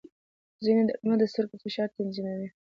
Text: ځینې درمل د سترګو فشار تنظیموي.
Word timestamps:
ځینې 0.65 0.81
درمل 0.87 1.17
د 1.19 1.23
سترګو 1.31 1.55
فشار 1.63 1.87
تنظیموي. 1.97 2.49